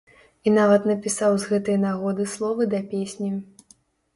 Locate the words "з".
1.43-1.51